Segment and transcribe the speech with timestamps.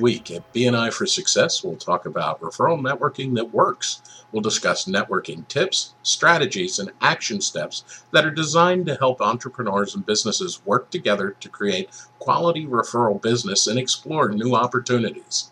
[0.00, 4.02] Week at BNI for Success, we'll talk about referral networking that works.
[4.32, 10.06] We'll discuss networking tips, strategies, and action steps that are designed to help entrepreneurs and
[10.06, 15.50] businesses work together to create quality referral business and explore new opportunities.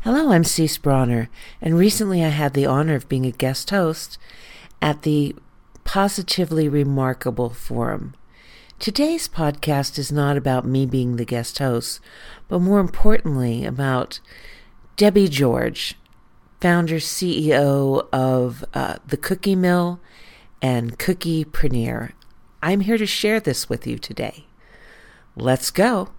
[0.00, 1.30] Hello, I'm Cease Bronner,
[1.62, 4.18] and recently I had the honor of being a guest host
[4.82, 5.34] at the
[5.84, 8.14] Positively Remarkable Forum.
[8.80, 12.00] Today's podcast is not about me being the guest host,
[12.48, 14.20] but more importantly, about
[14.96, 15.96] Debbie George,
[16.60, 20.00] founder CEO of uh, The Cookie Mill
[20.60, 22.12] and Cookie Cookiepreneur.
[22.62, 24.44] I'm here to share this with you today.
[25.36, 26.10] Let's go.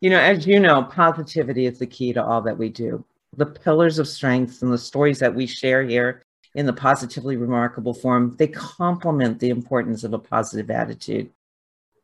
[0.00, 3.04] You know, as you know, positivity is the key to all that we do.
[3.36, 7.94] The pillars of strengths and the stories that we share here in the positively remarkable
[7.94, 11.30] Forum, they complement the importance of a positive attitude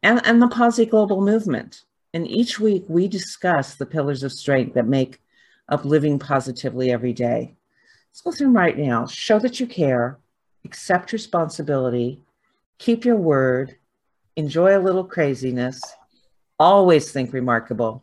[0.02, 1.84] and, and the Posi Global movement.
[2.14, 5.20] And each week we discuss the pillars of strength that make
[5.68, 7.54] up living positively every day.
[8.10, 9.06] Let's go through them right now.
[9.06, 10.18] Show that you care,
[10.64, 12.22] accept responsibility,
[12.78, 13.76] keep your word,
[14.36, 15.80] enjoy a little craziness,
[16.58, 18.02] always think remarkable,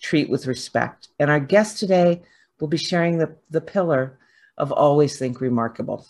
[0.00, 1.08] treat with respect.
[1.18, 2.22] And our guest today
[2.58, 4.18] will be sharing the, the pillar
[4.56, 6.06] of Always Think Remarkable.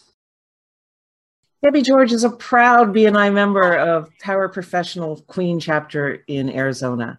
[1.63, 7.19] Debbie George is a proud BNI member of Tower Professional Queen chapter in Arizona.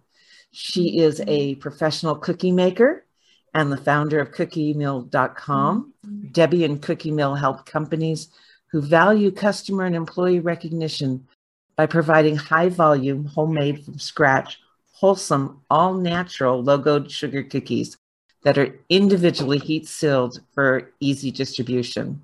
[0.51, 3.05] She is a professional cookie maker
[3.53, 5.93] and the founder of cookiemill.com.
[6.05, 6.27] Mm-hmm.
[6.31, 8.29] Debbie and Cookie Mill help companies
[8.71, 11.27] who value customer and employee recognition
[11.75, 14.59] by providing high volume, homemade from scratch,
[14.91, 17.97] wholesome, all natural logoed sugar cookies
[18.47, 22.23] that are individually heat sealed for easy distribution.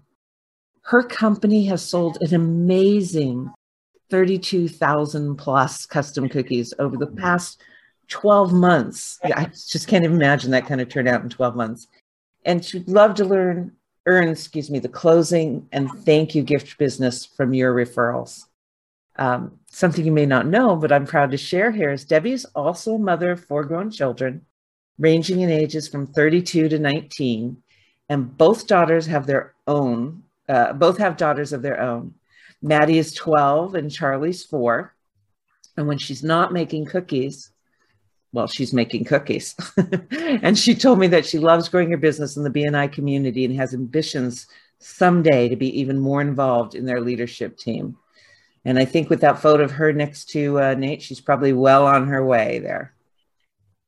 [0.84, 3.52] Her company has sold an amazing
[4.10, 7.62] 32,000 plus custom cookies over the past
[8.08, 9.20] 12 months.
[9.22, 11.88] I just can't even imagine that kind of turnout in 12 months.
[12.46, 13.74] And she'd love to learn,
[14.06, 18.46] earn, excuse me, the closing and thank you gift business from your referrals.
[19.18, 22.96] Um, something you may not know, but I'm proud to share here is Debbie's also
[22.96, 24.46] a mother of four grown children
[25.00, 27.58] ranging in ages from 32 to 19,
[28.10, 32.14] and both daughters have their own, uh, both have daughters of their own.
[32.62, 34.96] Maddie is 12 and Charlie's four.
[35.76, 37.52] And when she's not making cookies,
[38.32, 39.56] well, she's making cookies.
[40.12, 43.56] and she told me that she loves growing her business in the BNI community and
[43.56, 44.48] has ambitions
[44.80, 47.98] someday to be even more involved in their leadership team.
[48.66, 51.86] And I think with that photo of her next to uh, Nate, she's probably well
[51.86, 52.93] on her way there.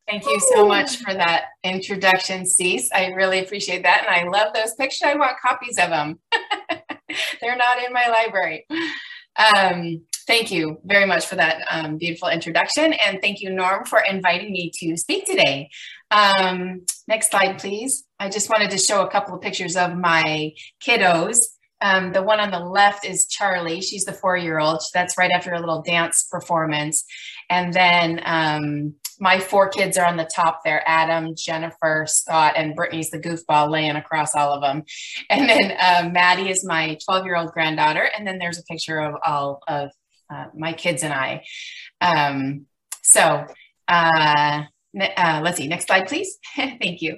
[0.07, 2.89] Thank you so much for that introduction, Cease.
[2.93, 4.05] I really appreciate that.
[4.05, 5.01] And I love those pictures.
[5.03, 6.19] I want copies of them.
[7.41, 8.67] They're not in my library.
[9.37, 12.93] Um, thank you very much for that um, beautiful introduction.
[12.93, 15.69] And thank you, Norm, for inviting me to speak today.
[16.11, 18.03] Um, next slide, please.
[18.19, 20.53] I just wanted to show a couple of pictures of my
[20.85, 21.39] kiddos.
[21.81, 23.81] Um, the one on the left is Charlie.
[23.81, 24.81] She's the four-year-old.
[24.93, 27.03] That's right after a little dance performance.
[27.49, 32.75] And then um, my four kids are on the top there Adam, Jennifer, Scott, and
[32.75, 34.83] Brittany's the goofball laying across all of them.
[35.29, 38.09] And then uh, Maddie is my 12 year old granddaughter.
[38.17, 39.91] And then there's a picture of all of
[40.29, 41.43] uh, my kids and I.
[42.01, 42.65] Um,
[43.03, 43.45] so,
[43.87, 44.63] uh,
[45.01, 46.37] uh, let's see, next slide, please.
[46.55, 47.17] Thank you.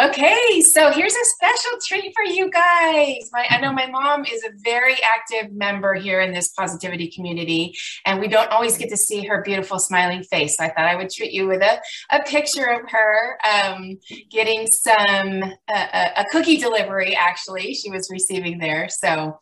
[0.00, 3.30] Okay, so here's a special treat for you guys.
[3.32, 7.74] My, I know my mom is a very active member here in this positivity community,
[8.04, 10.56] and we don't always get to see her beautiful smiling face.
[10.56, 11.80] So I thought I would treat you with a,
[12.10, 13.98] a picture of her um,
[14.30, 15.42] getting some,
[15.72, 18.88] uh, a cookie delivery, actually, she was receiving there.
[18.88, 19.38] So,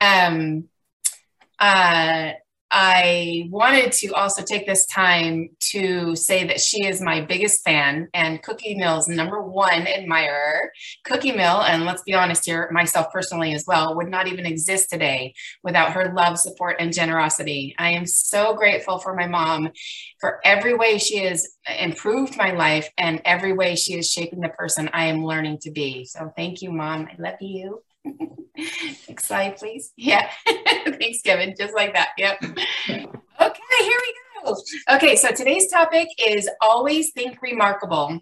[0.00, 0.68] um,
[1.58, 2.32] uh,
[2.72, 8.08] I wanted to also take this time to say that she is my biggest fan
[8.14, 10.70] and Cookie Mill's number one admirer.
[11.04, 14.88] Cookie Mill, and let's be honest here, myself personally as well, would not even exist
[14.88, 15.34] today
[15.64, 17.74] without her love, support, and generosity.
[17.78, 19.70] I am so grateful for my mom
[20.20, 24.48] for every way she has improved my life and every way she is shaping the
[24.48, 26.04] person I am learning to be.
[26.04, 27.08] So thank you, Mom.
[27.10, 27.82] I love you.
[29.08, 29.92] Next slide, please.
[29.96, 30.30] Yeah.
[30.46, 31.54] Thanks, Kevin.
[31.58, 32.10] Just like that.
[32.18, 32.42] Yep.
[32.42, 34.14] Okay, here we
[34.44, 34.56] go.
[34.92, 38.20] Okay, so today's topic is always think remarkable.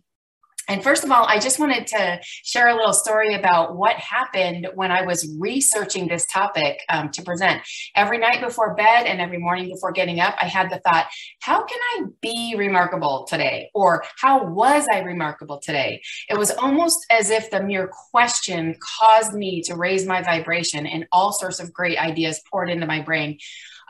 [0.68, 4.68] And first of all, I just wanted to share a little story about what happened
[4.74, 7.62] when I was researching this topic um, to present.
[7.96, 11.06] Every night before bed and every morning before getting up, I had the thought,
[11.40, 13.70] how can I be remarkable today?
[13.74, 16.02] Or how was I remarkable today?
[16.28, 21.06] It was almost as if the mere question caused me to raise my vibration and
[21.12, 23.38] all sorts of great ideas poured into my brain.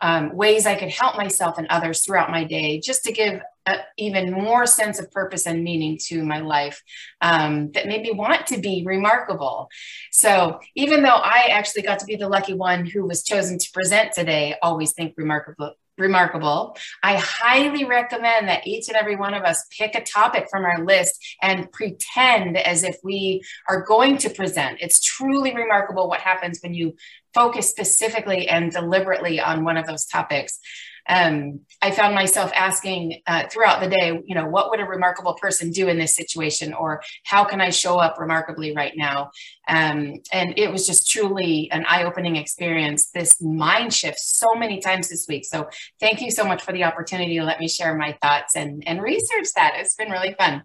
[0.00, 3.79] Um, ways I could help myself and others throughout my day, just to give a,
[3.97, 6.83] even more sense of purpose and meaning to my life
[7.21, 9.69] um, that made me want to be remarkable.
[10.12, 13.71] So even though I actually got to be the lucky one who was chosen to
[13.73, 16.77] present today, always think remarkable remarkable.
[17.03, 20.85] I highly recommend that each and every one of us pick a topic from our
[20.85, 24.79] list and pretend as if we are going to present.
[24.81, 26.95] It's truly remarkable what happens when you
[27.35, 30.59] focus specifically and deliberately on one of those topics
[31.08, 35.34] um, I found myself asking uh, throughout the day, you know, what would a remarkable
[35.34, 39.31] person do in this situation, or how can I show up remarkably right now?
[39.69, 43.10] Um, and it was just truly an eye-opening experience.
[43.10, 45.44] This mind shift so many times this week.
[45.44, 45.69] So
[46.00, 49.02] thank you so much for the opportunity to let me share my thoughts and and
[49.02, 49.75] research that.
[49.76, 50.62] It's been really fun.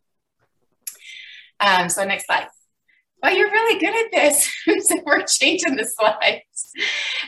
[1.59, 2.47] Um, so next slide.
[3.25, 4.53] Oh, you're really good at this.
[4.87, 6.73] so we're changing the slides.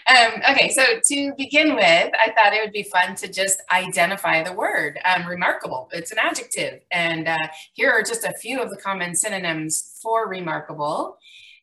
[0.07, 1.81] Um, okay, so to begin with,
[2.13, 5.90] I thought it would be fun to just identify the word um, remarkable.
[5.92, 6.81] It's an adjective.
[6.92, 11.18] And uh, here are just a few of the common synonyms for remarkable.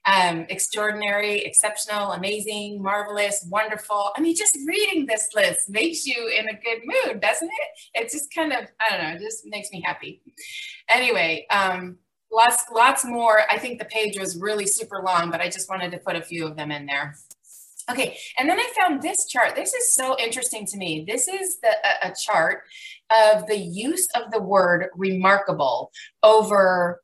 [0.05, 4.11] Um, extraordinary, exceptional, amazing, marvelous, wonderful.
[4.17, 8.03] I mean, just reading this list makes you in a good mood, doesn't it?
[8.03, 10.21] It just kind of, I don't know, just makes me happy.
[10.89, 11.99] Anyway, um,
[12.33, 13.43] lots, lots more.
[13.49, 16.23] I think the page was really super long, but I just wanted to put a
[16.23, 17.15] few of them in there.
[17.91, 19.57] Okay, and then I found this chart.
[19.57, 21.05] This is so interesting to me.
[21.07, 22.63] This is the, a, a chart
[23.27, 25.91] of the use of the word remarkable
[26.23, 27.01] over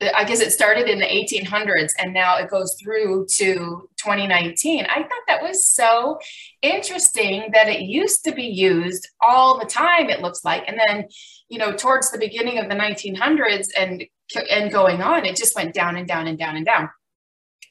[0.00, 4.86] I guess it started in the 1800s and now it goes through to 2019.
[4.88, 6.18] I thought that was so
[6.62, 10.62] interesting that it used to be used all the time, it looks like.
[10.68, 11.08] And then,
[11.48, 14.04] you know, towards the beginning of the 1900s and
[14.50, 16.90] and going on, it just went down and down and down and down.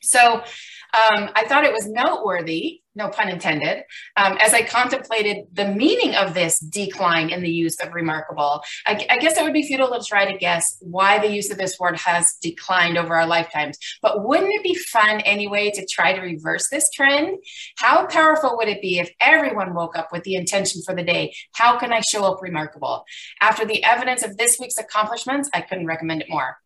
[0.02, 0.44] So
[0.94, 3.84] um, I thought it was noteworthy, no pun intended,
[4.16, 8.62] um, as I contemplated the meaning of this decline in the use of remarkable.
[8.86, 11.58] I, I, guess it would be futile to try to guess why the use of
[11.58, 13.78] this word has declined over our lifetimes.
[14.02, 17.38] But wouldn't it be fun anyway to try to reverse this trend?
[17.78, 21.36] How powerful would it be if everyone woke up with the intention for the day?
[21.54, 23.04] How can I show up remarkable?
[23.42, 26.58] After the evidence of this week's accomplishments, I couldn't recommend it more.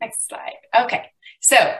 [0.00, 0.54] Next slide.
[0.78, 1.10] Okay,
[1.40, 1.74] so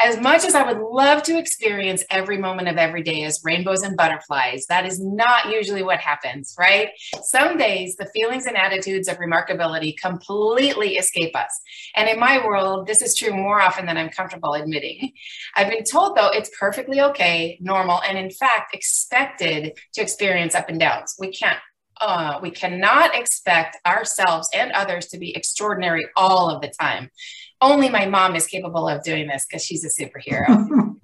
[0.00, 3.82] as much as I would love to experience every moment of every day as rainbows
[3.82, 6.88] and butterflies, that is not usually what happens, right?
[7.22, 11.60] Some days the feelings and attitudes of remarkability completely escape us.
[11.94, 15.12] And in my world, this is true more often than I'm comfortable admitting.
[15.54, 20.68] I've been told, though, it's perfectly okay, normal, and in fact, expected to experience up
[20.68, 21.14] and downs.
[21.20, 21.58] We can't
[22.00, 27.08] uh, we cannot expect ourselves and others to be extraordinary all of the time.
[27.64, 30.96] Only my mom is capable of doing this because she's a superhero.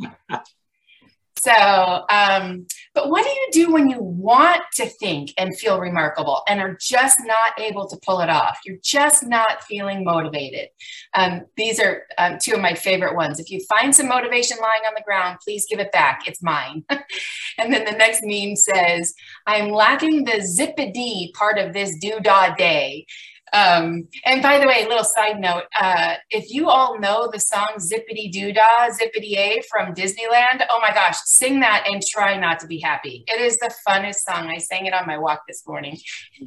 [1.41, 6.43] So, um, but what do you do when you want to think and feel remarkable
[6.47, 8.59] and are just not able to pull it off?
[8.67, 10.69] You're just not feeling motivated.
[11.15, 13.41] Um, these are um, two of my favorite ones.
[13.41, 16.29] If you find some motivation lying on the ground, please give it back.
[16.29, 16.85] It's mine.
[16.91, 19.15] and then the next meme says,
[19.47, 23.06] I'm lacking the zippity part of this doodah day.
[23.53, 27.75] Um, and by the way, little side note, uh, if you all know the song
[27.79, 32.67] Zippity Doodah, Zippity A from Disneyland, oh my gosh, sing that and try not to
[32.67, 33.25] be happy.
[33.27, 34.49] It is the funnest song.
[34.49, 35.99] I sang it on my walk this morning.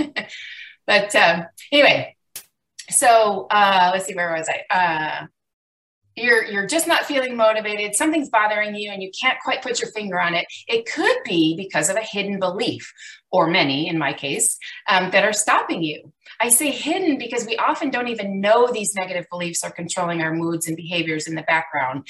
[0.88, 2.16] but um, anyway,
[2.90, 4.74] so uh, let's see, where was I?
[4.74, 5.26] Uh,
[6.16, 9.92] you're you're just not feeling motivated something's bothering you and you can't quite put your
[9.92, 12.94] finger on it it could be because of a hidden belief
[13.34, 16.14] or many in my case um, that are stopping you.
[16.40, 20.34] I say hidden because we often don't even know these negative beliefs are controlling our
[20.34, 22.08] moods and behaviors in the background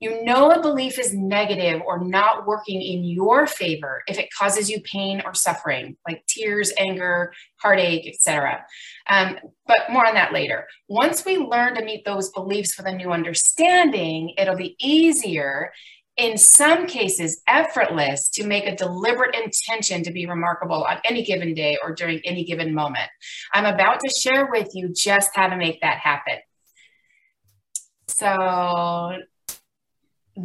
[0.00, 4.70] you know a belief is negative or not working in your favor if it causes
[4.70, 8.64] you pain or suffering, like tears, anger, heartache, etc.
[9.06, 10.66] Um, but more on that later.
[10.88, 15.70] Once we learn to meet those beliefs with a new understanding, it'll be easier
[16.16, 21.54] in some cases effortless to make a deliberate intention to be remarkable on any given
[21.54, 23.08] day or during any given moment.
[23.52, 26.38] I'm about to share with you just how to make that happen.
[28.08, 29.18] So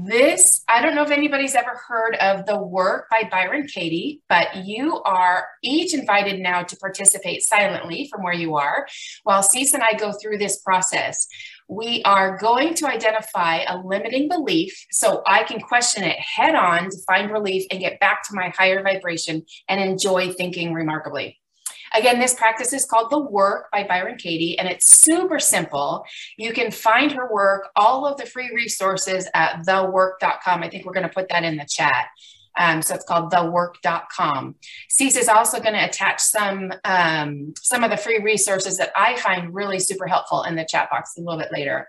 [0.03, 4.65] this i don't know if anybody's ever heard of the work by byron katie but
[4.65, 8.87] you are each invited now to participate silently from where you are
[9.23, 11.27] while Cease and i go through this process.
[11.67, 16.89] We are going to identify a limiting belief so i can question it head on
[16.89, 21.39] to find relief and get back to my higher vibration and enjoy thinking remarkably
[21.93, 26.05] Again, this practice is called The Work by Byron Katie, and it's super simple.
[26.37, 30.63] You can find her work, all of the free resources at thework.com.
[30.63, 32.07] I think we're going to put that in the chat.
[32.57, 34.55] Um, so it's called thework.com.
[34.89, 39.17] Cease is also going to attach some um, some of the free resources that I
[39.17, 41.87] find really super helpful in the chat box a little bit later.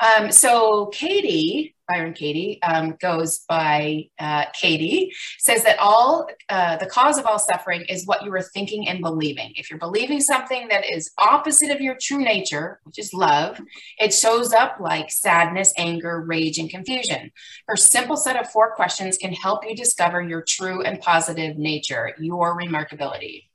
[0.00, 6.86] Um, so Katie, Byron Katie, um, goes by uh, Katie, says that all uh, the
[6.86, 9.52] cause of all suffering is what you are thinking and believing.
[9.56, 13.60] If you're believing something that is opposite of your true nature, which is love,
[13.98, 17.30] it shows up like sadness, anger, rage, and confusion.
[17.66, 22.14] Her simple set of four questions can help you discover your true and positive nature,
[22.18, 23.49] your remarkability.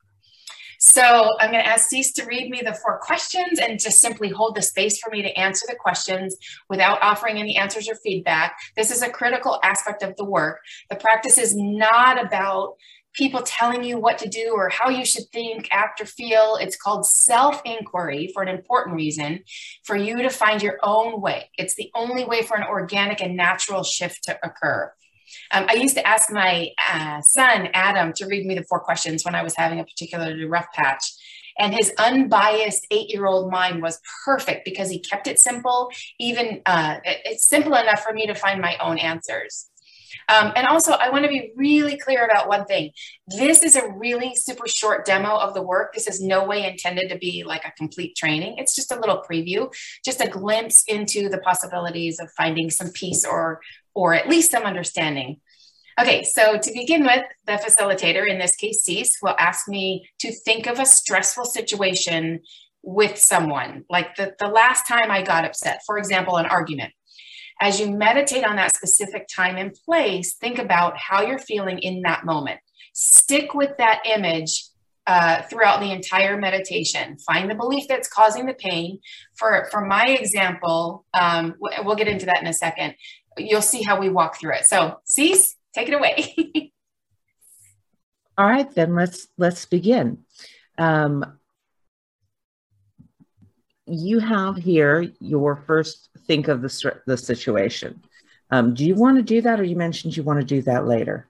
[0.88, 4.30] So I'm going to ask Cease to read me the four questions and just simply
[4.30, 6.38] hold the space for me to answer the questions
[6.70, 8.56] without offering any answers or feedback.
[8.77, 10.60] This is a critical aspect of the work.
[10.92, 12.75] The practice is not about
[13.13, 16.58] people telling you what to do or how you should think, act, or feel.
[16.62, 19.44] It's called self inquiry for an important reason
[19.86, 21.50] for you to find your own way.
[21.58, 24.94] It's the only way for an organic and natural shift to occur.
[25.51, 29.24] Um, I used to ask my uh, son, Adam, to read me the four questions
[29.24, 31.03] when I was having a particularly rough patch.
[31.58, 35.89] And his unbiased eight year old mind was perfect because he kept it simple,
[36.20, 39.70] even uh, it's simple enough for me to find my own answers.
[40.27, 42.91] Um, and also, I want to be really clear about one thing.
[43.27, 45.94] This is a really super short demo of the work.
[45.94, 48.55] This is no way intended to be like a complete training.
[48.58, 53.25] It's just a little preview, just a glimpse into the possibilities of finding some peace
[53.25, 53.62] or
[53.94, 55.39] or at least some understanding.
[56.00, 60.34] Okay, so to begin with, the facilitator, in this case Cease, will ask me to
[60.34, 62.41] think of a stressful situation
[62.84, 66.94] with someone, like the, the last time I got upset, for example, an argument.
[67.62, 72.01] As you meditate on that specific time and place, think about how you're feeling in
[72.01, 72.59] that moment.
[72.93, 74.65] Stick with that image
[75.07, 77.17] uh, throughout the entire meditation.
[77.19, 79.00] Find the belief that's causing the pain.
[79.35, 82.95] For, for my example, um, we'll get into that in a second
[83.38, 84.67] you'll see how we walk through it.
[84.67, 86.35] So, Cease, take it away.
[88.38, 90.19] All right, then let's let's begin.
[90.77, 91.39] Um,
[93.88, 98.01] you have here your first think of the the situation.
[98.51, 100.86] Um, do you want to do that, or you mentioned you want to do that
[100.86, 101.27] later?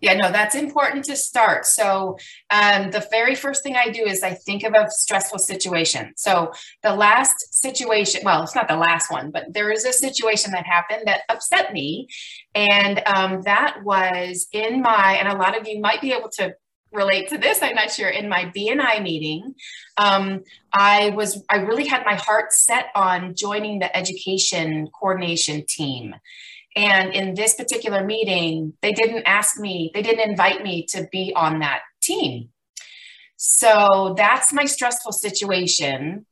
[0.00, 1.64] Yeah, no, that's important to start.
[1.64, 2.18] So,
[2.50, 6.12] um, the very first thing I do is I think of a stressful situation.
[6.16, 10.52] So, the last situation, well, it's not the last one, but there is a situation
[10.52, 12.08] that happened that upset me.
[12.54, 16.54] And um, that was in my, and a lot of you might be able to
[16.94, 19.54] relate to this i'm not sure in my bni meeting
[19.96, 26.14] um, i was i really had my heart set on joining the education coordination team
[26.76, 31.32] and in this particular meeting, they didn't ask me, they didn't invite me to be
[31.34, 32.48] on that team.
[33.36, 36.26] So that's my stressful situation.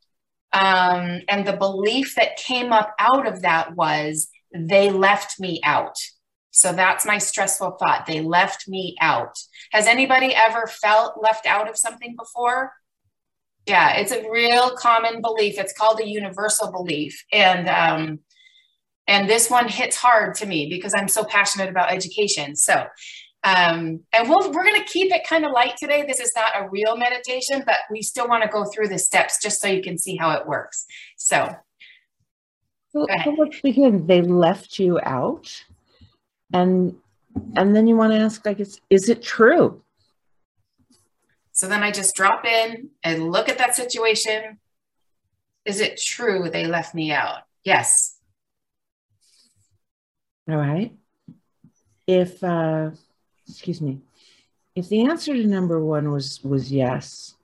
[0.53, 5.97] Um, and the belief that came up out of that was they left me out.
[6.53, 8.07] So that's my stressful thought.
[8.07, 9.37] They left me out.
[9.73, 12.73] Has anybody ever felt left out of something before?
[13.67, 15.59] Yeah, it's a real common belief.
[15.59, 17.25] It's called a universal belief.
[17.33, 18.21] And um,
[19.07, 22.55] and this one hits hard to me because I'm so passionate about education.
[22.55, 22.87] So,
[23.45, 26.05] um, and we'll, we're going to keep it kind of light today.
[26.07, 29.39] This is not a real meditation, but we still want to go through the steps
[29.43, 30.87] just so you can see how it works.
[31.17, 31.49] So,
[32.91, 34.07] so, so let's begin.
[34.07, 35.65] They left you out,
[36.53, 36.97] and
[37.57, 39.83] and then you want to ask, like, is is it true?
[41.53, 44.59] So then I just drop in and look at that situation.
[45.65, 47.43] Is it true they left me out?
[47.63, 48.19] Yes.
[50.49, 50.93] All right.
[52.07, 52.91] If, uh,
[53.49, 54.01] excuse me,
[54.75, 57.37] if the answer to number one was was yes,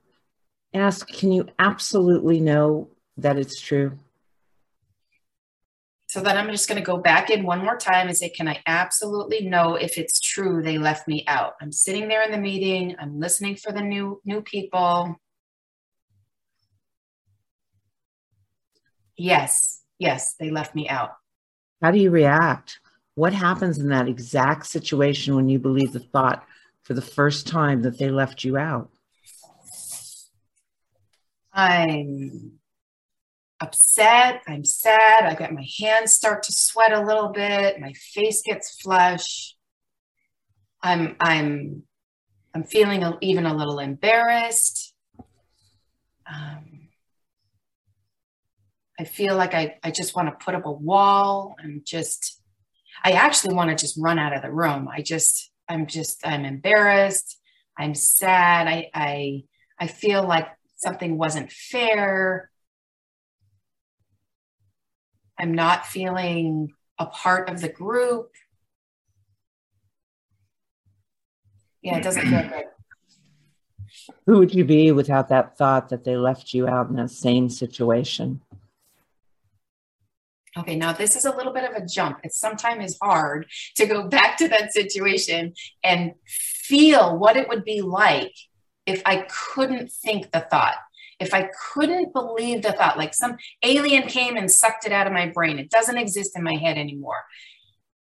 [0.75, 2.89] ask, can you absolutely know
[3.19, 3.99] that it's true?
[6.09, 8.49] So then I'm just going to go back in one more time and say, can
[8.49, 11.53] I absolutely know if it's true they left me out?
[11.61, 12.97] I'm sitting there in the meeting.
[12.99, 15.17] I'm listening for the new new people.
[19.19, 21.11] Yes, yes, they left me out.
[21.83, 22.81] How do you react?
[23.15, 26.47] What happens in that exact situation when you believe the thought
[26.85, 28.91] for the first time that they left you out?
[31.53, 32.58] I'm
[33.61, 34.43] upset.
[34.47, 35.25] I'm sad.
[35.25, 37.81] I get my hands start to sweat a little bit.
[37.81, 39.57] My face gets flush.
[40.83, 41.83] I'm I'm
[42.55, 44.95] I'm feeling a, even a little embarrassed.
[46.27, 46.89] Um,
[48.99, 51.57] I feel like I, I just want to put up a wall.
[51.63, 52.39] I'm just
[53.05, 54.89] I actually want to just run out of the room.
[54.89, 57.39] I just, I'm just, I'm embarrassed.
[57.79, 58.67] I'm sad.
[58.67, 59.45] I, I,
[59.79, 62.51] I feel like something wasn't fair.
[65.39, 68.31] I'm not feeling a part of the group.
[71.83, 72.65] yeah, it doesn't feel good.
[74.27, 77.49] Who would you be without that thought that they left you out in the same
[77.49, 78.41] situation?
[80.57, 82.21] Okay, now this is a little bit of a jump.
[82.25, 85.55] It sometimes is hard to go back to that situation
[85.85, 88.35] and feel what it would be like
[88.87, 90.77] if I couldn't think the thought,
[91.21, 95.13] if I couldn't believe the thought, like some alien came and sucked it out of
[95.13, 95.59] my brain.
[95.59, 97.25] It doesn't exist in my head anymore.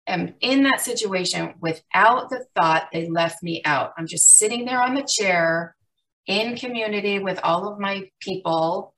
[0.08, 3.94] And in that situation, without the thought, they left me out.
[3.98, 5.76] I'm just sitting there on the chair
[6.28, 8.94] in community with all of my people.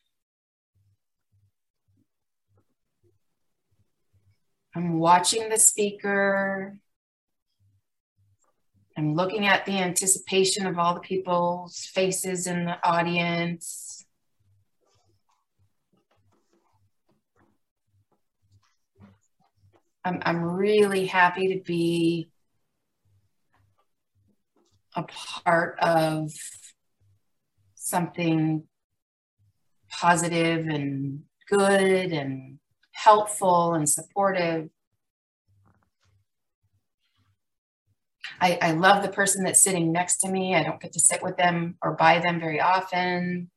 [4.76, 6.78] I'm watching the speaker.
[8.98, 13.87] I'm looking at the anticipation of all the people's faces in the audience.
[20.08, 22.30] I'm, I'm really happy to be
[24.96, 26.32] a part of
[27.76, 28.64] something
[29.92, 32.60] positive and good and
[32.94, 34.70] helpful and supportive.
[38.40, 40.56] I, I love the person that's sitting next to me.
[40.56, 43.50] I don't get to sit with them or by them very often.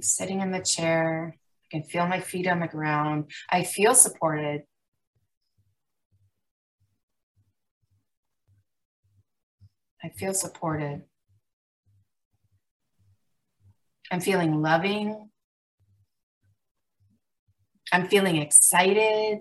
[0.00, 1.36] I'm sitting in the chair.
[1.36, 3.30] I can feel my feet on the ground.
[3.50, 4.62] I feel supported.
[10.02, 11.02] I feel supported.
[14.10, 15.28] I'm feeling loving.
[17.92, 19.40] I'm feeling excited.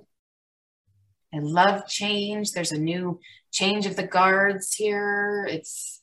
[1.33, 2.51] I love change.
[2.51, 5.47] There's a new change of the guards here.
[5.49, 6.01] It's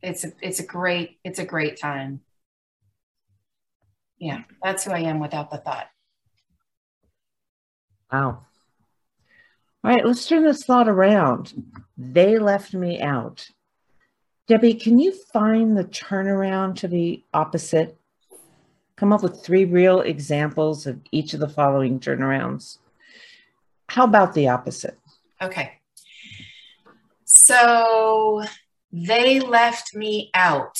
[0.00, 2.22] it's a it's a great it's a great time.
[4.22, 5.88] Yeah, that's who I am without the thought.
[8.12, 8.44] Wow.
[9.82, 11.52] All right, let's turn this thought around.
[11.98, 13.48] They left me out.
[14.46, 17.98] Debbie, can you find the turnaround to the opposite?
[18.96, 22.78] Come up with three real examples of each of the following turnarounds.
[23.88, 25.00] How about the opposite?
[25.42, 25.80] Okay.
[27.24, 28.44] So
[28.92, 30.78] they left me out.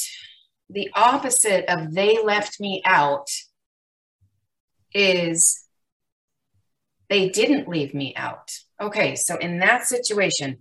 [0.72, 3.28] The opposite of they left me out
[4.94, 5.66] is
[7.10, 8.50] they didn't leave me out.
[8.80, 10.58] Okay, so in that situation,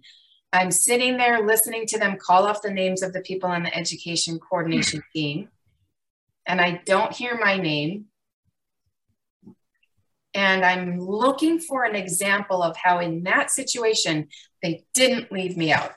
[0.51, 3.73] I'm sitting there listening to them call off the names of the people on the
[3.73, 5.47] education coordination team,
[6.45, 8.05] and I don't hear my name.
[10.33, 14.27] And I'm looking for an example of how, in that situation,
[14.61, 15.91] they didn't leave me out.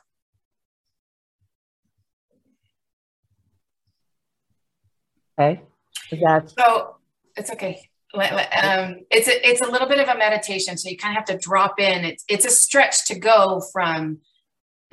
[5.38, 5.62] Okay.
[6.11, 6.97] That's so
[7.37, 7.88] it's okay.
[8.14, 11.37] Um, it's a, it's a little bit of a meditation, so you kind of have
[11.37, 12.05] to drop in.
[12.05, 14.20] It's it's a stretch to go from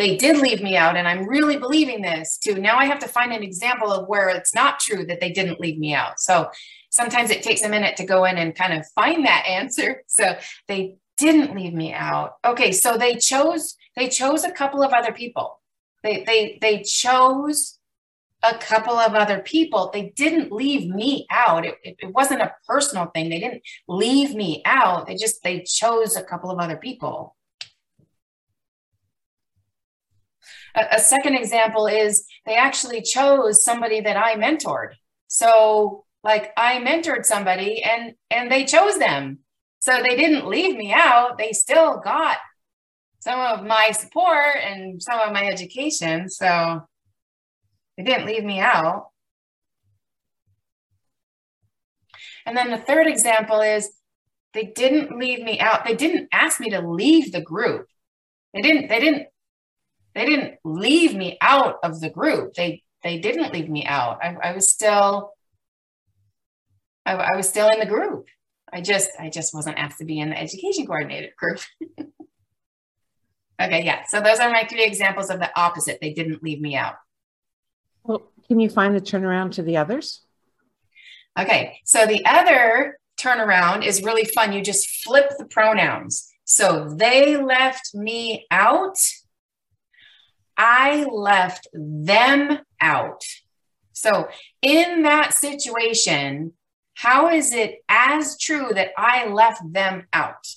[0.01, 3.07] they did leave me out and I'm really believing this to now I have to
[3.07, 6.19] find an example of where it's not true that they didn't leave me out.
[6.19, 6.49] So
[6.89, 10.01] sometimes it takes a minute to go in and kind of find that answer.
[10.07, 10.35] So
[10.67, 12.37] they didn't leave me out.
[12.43, 15.59] Okay, so they chose they chose a couple of other people.
[16.01, 17.77] They they they chose
[18.43, 19.91] a couple of other people.
[19.93, 21.65] They didn't leave me out.
[21.65, 23.29] It, it, wasn't a personal thing.
[23.29, 25.07] They didn't leave me out.
[25.07, 27.35] They just they chose a couple of other people.
[30.75, 34.93] A, a second example is they actually chose somebody that I mentored.
[35.27, 39.39] So like I mentored somebody and and they chose them.
[39.79, 41.37] So they didn't leave me out.
[41.37, 42.37] They still got
[43.19, 46.29] some of my support and some of my education.
[46.29, 46.81] So
[48.01, 49.09] they didn't leave me out.
[52.45, 53.91] And then the third example is
[54.53, 55.85] they didn't leave me out.
[55.85, 57.87] They didn't ask me to leave the group.
[58.53, 59.27] They didn't they didn't
[60.15, 62.55] they didn't leave me out of the group.
[62.55, 64.17] They they didn't leave me out.
[64.23, 65.33] I, I was still
[67.05, 68.27] I, I, was still in the group.
[68.71, 71.59] I just I just wasn't asked to be in the education coordinator group.
[73.61, 74.03] okay, yeah.
[74.07, 75.99] So those are my three examples of the opposite.
[76.01, 76.95] They didn't leave me out.
[78.03, 80.21] Well, can you find the turnaround to the others?
[81.39, 84.53] Okay, so the other turnaround is really fun.
[84.53, 86.29] You just flip the pronouns.
[86.43, 88.97] So they left me out
[90.63, 93.23] I left them out.
[93.93, 94.27] So,
[94.61, 96.53] in that situation,
[96.93, 100.47] how is it as true that I left them out?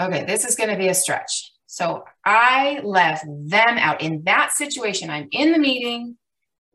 [0.00, 1.52] Okay, this is going to be a stretch.
[1.70, 4.00] So, I left them out.
[4.00, 6.16] In that situation, I'm in the meeting,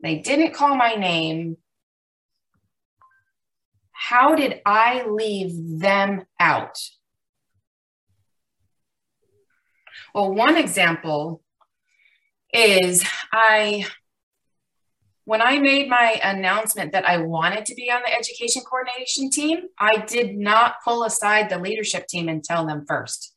[0.00, 1.56] they didn't call my name.
[3.92, 6.78] how did I leave them out?
[10.14, 11.42] Well, one example
[12.52, 13.86] is I,
[15.24, 19.68] when I made my announcement that I wanted to be on the education coordination team,
[19.78, 23.33] I did not pull aside the leadership team and tell them first.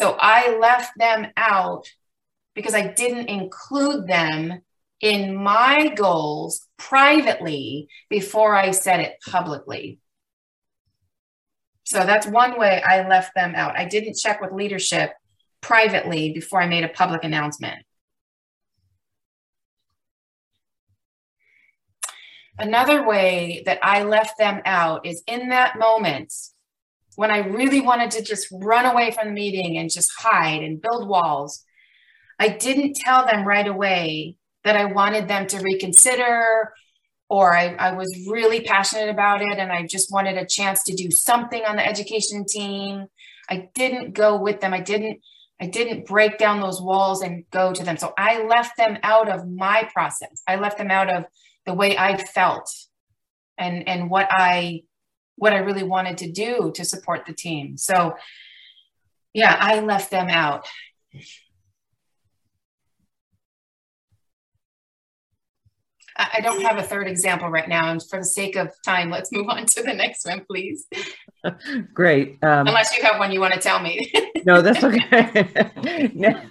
[0.00, 1.88] So I left them out
[2.54, 4.60] because I didn't include them
[5.00, 9.98] in my goals privately before I said it publicly.
[11.82, 13.76] So that's one way I left them out.
[13.76, 15.12] I didn't check with leadership
[15.62, 17.84] privately before I made a public announcement.
[22.56, 26.32] Another way that I left them out is in that moment
[27.18, 30.80] when I really wanted to just run away from the meeting and just hide and
[30.80, 31.64] build walls.
[32.38, 36.72] I didn't tell them right away that I wanted them to reconsider
[37.28, 40.94] or I, I was really passionate about it and I just wanted a chance to
[40.94, 43.06] do something on the education team.
[43.50, 44.72] I didn't go with them.
[44.72, 45.18] I didn't
[45.60, 47.96] I didn't break down those walls and go to them.
[47.96, 50.40] So I left them out of my process.
[50.46, 51.24] I left them out of
[51.66, 52.72] the way I felt
[53.58, 54.82] and and what I
[55.38, 57.76] what I really wanted to do to support the team.
[57.76, 58.14] So
[59.32, 60.66] yeah, I left them out.
[66.18, 67.90] I don't have a third example right now.
[67.90, 70.86] And for the sake of time, let's move on to the next one, please.
[71.94, 72.42] Great.
[72.42, 74.12] Um, Unless you have one you want to tell me.
[74.44, 76.10] no, that's okay.
[76.14, 76.42] now,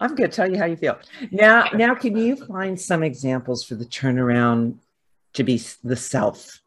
[0.00, 0.98] I'm going to tell you how you feel.
[1.30, 4.78] Now, now, can you find some examples for the turnaround
[5.34, 6.60] to be the self?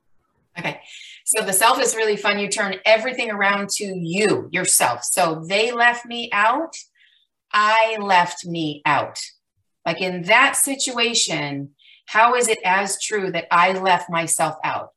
[0.58, 0.80] Okay.
[1.26, 2.40] So the self is really fun.
[2.40, 5.04] You turn everything around to you, yourself.
[5.04, 6.76] So they left me out.
[7.54, 9.20] I left me out.
[9.86, 11.72] Like in that situation,
[12.08, 14.90] how is it as true that I left myself out?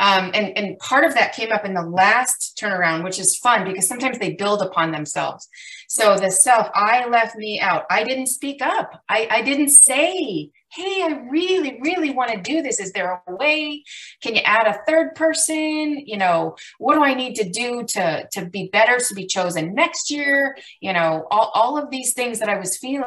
[0.00, 3.64] Um, and, and part of that came up in the last turnaround, which is fun
[3.64, 5.46] because sometimes they build upon themselves.
[5.88, 7.84] So the self, I left me out.
[7.90, 9.02] I didn't speak up.
[9.10, 12.80] I, I didn't say, hey, I really, really want to do this.
[12.80, 13.82] Is there a way?
[14.22, 16.06] Can you add a third person?
[16.06, 19.74] You know, what do I need to do to, to be better, to be chosen
[19.74, 20.56] next year?
[20.80, 23.04] You know, all, all of these things that I was feeling,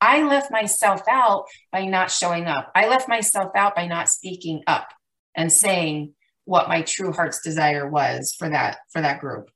[0.00, 2.72] I left myself out by not showing up.
[2.74, 4.88] I left myself out by not speaking up
[5.36, 9.50] and saying, what my true heart's desire was for that for that group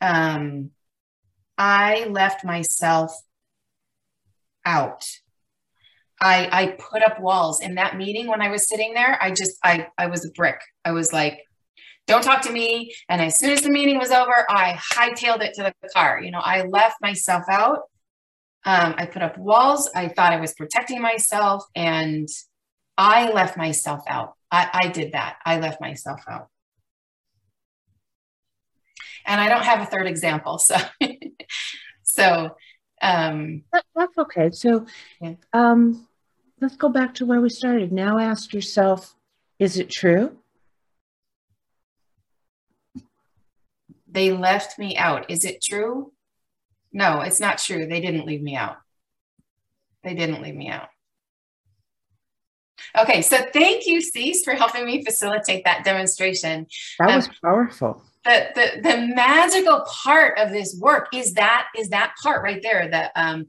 [0.00, 0.70] um
[1.58, 3.12] i left myself
[4.64, 5.04] out.
[6.20, 7.60] I i put up walls.
[7.60, 10.60] In that meeting when i was sitting there i just i i was a brick.
[10.84, 11.40] I was like
[12.06, 12.92] don't talk to me.
[13.08, 16.20] And as soon as the meeting was over i hightailed it to the car.
[16.22, 17.80] You know i left myself out.
[18.66, 19.90] Um, i put up walls.
[19.94, 22.28] I thought i was protecting myself and
[22.96, 24.34] i left myself out.
[24.50, 25.38] I, I did that.
[25.44, 26.48] I left myself out.
[29.26, 30.58] And I don't have a third example.
[30.58, 30.76] So,
[32.02, 32.56] so
[33.04, 34.50] um, that, that's okay.
[34.52, 34.86] So,
[35.20, 35.34] yeah.
[35.52, 36.06] um,
[36.60, 37.92] let's go back to where we started.
[37.92, 39.14] Now ask yourself,
[39.58, 40.36] is it true?
[44.08, 45.30] They left me out.
[45.30, 46.12] Is it true?
[46.92, 47.86] No, it's not true.
[47.86, 48.76] They didn't leave me out.
[50.04, 50.88] They didn't leave me out.
[52.96, 56.66] Okay, so thank you, Cease, for helping me facilitate that demonstration.
[57.00, 58.04] That was um, powerful.
[58.24, 62.88] The, the the magical part of this work is that is that part right there
[62.90, 63.46] that um,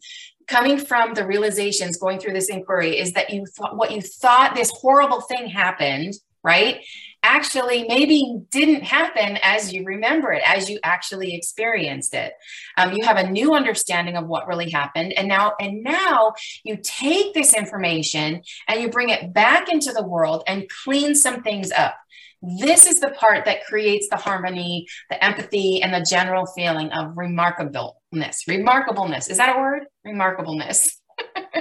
[0.47, 4.53] coming from the realizations going through this inquiry is that you thought what you thought
[4.53, 6.81] this horrible thing happened right
[7.25, 12.33] actually maybe didn't happen as you remember it, as you actually experienced it.
[12.77, 16.33] Um, you have a new understanding of what really happened, and now and now
[16.63, 21.41] you take this information and you bring it back into the world and clean some
[21.41, 21.95] things up.
[22.41, 27.15] This is the part that creates the harmony, the empathy, and the general feeling of
[27.15, 28.47] remarkableness.
[28.47, 29.85] Remarkableness is that a word?
[30.05, 30.87] Remarkableness.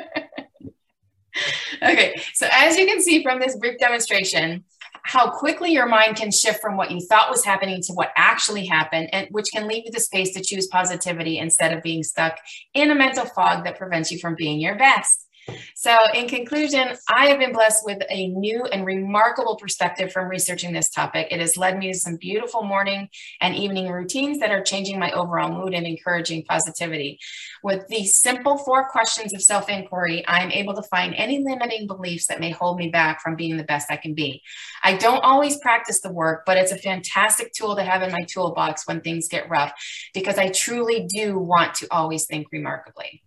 [1.82, 4.64] okay, so as you can see from this brief demonstration,
[5.04, 8.66] how quickly your mind can shift from what you thought was happening to what actually
[8.66, 12.38] happened, and which can leave you the space to choose positivity instead of being stuck
[12.72, 15.28] in a mental fog that prevents you from being your best.
[15.74, 20.72] So, in conclusion, I have been blessed with a new and remarkable perspective from researching
[20.72, 21.28] this topic.
[21.30, 23.08] It has led me to some beautiful morning
[23.40, 27.18] and evening routines that are changing my overall mood and encouraging positivity.
[27.62, 32.26] With these simple four questions of self inquiry, I'm able to find any limiting beliefs
[32.26, 34.42] that may hold me back from being the best I can be.
[34.82, 38.22] I don't always practice the work, but it's a fantastic tool to have in my
[38.22, 39.72] toolbox when things get rough
[40.14, 43.22] because I truly do want to always think remarkably.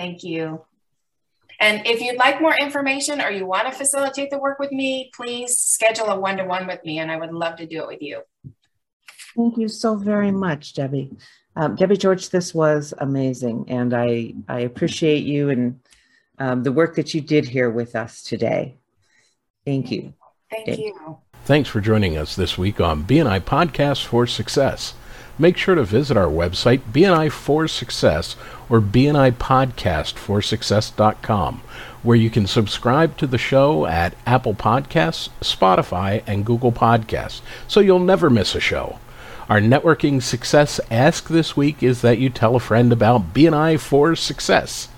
[0.00, 0.64] Thank you.
[1.60, 5.10] And if you'd like more information or you want to facilitate the work with me,
[5.14, 7.86] please schedule a one to one with me, and I would love to do it
[7.86, 8.22] with you.
[9.36, 11.10] Thank you so very much, Debbie.
[11.54, 15.80] Um, Debbie George, this was amazing, and I, I appreciate you and
[16.38, 18.78] um, the work that you did here with us today.
[19.66, 20.14] Thank you.
[20.50, 21.18] Thank you.
[21.44, 24.94] Thanks for joining us this week on BNI Podcast for Success.
[25.38, 28.36] Make sure to visit our website, BNI for Success,
[28.68, 31.62] or BNI Podcast for Success.com,
[32.02, 37.80] where you can subscribe to the show at Apple Podcasts, Spotify, and Google Podcasts, so
[37.80, 38.98] you'll never miss a show.
[39.48, 44.14] Our networking success ask this week is that you tell a friend about BNI for
[44.14, 44.88] Success.